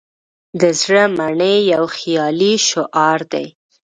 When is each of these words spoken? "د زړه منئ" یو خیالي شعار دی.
"د 0.59 0.61
زړه 0.81 1.03
منئ" 1.17 1.55
یو 1.73 1.83
خیالي 1.97 2.53
شعار 2.67 3.19
دی. 3.33 3.45